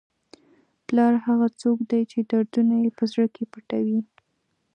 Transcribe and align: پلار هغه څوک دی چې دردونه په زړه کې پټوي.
پلار 0.87 1.13
هغه 1.25 1.47
څوک 1.61 1.77
دی 1.91 2.01
چې 2.11 2.17
دردونه 2.31 2.75
په 2.97 3.03
زړه 3.11 3.25
کې 3.35 3.43
پټوي. 3.51 3.99